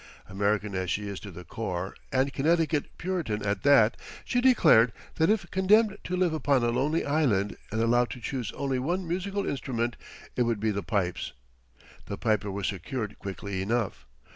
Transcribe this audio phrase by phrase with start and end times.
[0.27, 5.29] American as she is to the core, and Connecticut Puritan at that, she declared that
[5.29, 9.45] if condemned to live upon a lonely island and allowed to choose only one musical
[9.47, 9.95] instrument,
[10.35, 11.33] it would be the pipes.
[12.07, 14.07] The piper was secured quickly enough.